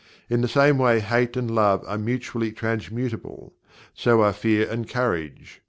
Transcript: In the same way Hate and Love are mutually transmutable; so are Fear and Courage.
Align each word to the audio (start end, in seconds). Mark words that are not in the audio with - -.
In 0.29 0.41
the 0.41 0.47
same 0.47 0.79
way 0.79 0.99
Hate 0.99 1.37
and 1.37 1.53
Love 1.53 1.83
are 1.85 1.95
mutually 1.99 2.51
transmutable; 2.51 3.53
so 3.93 4.23
are 4.23 4.33
Fear 4.33 4.67
and 4.67 4.89
Courage. 4.89 5.59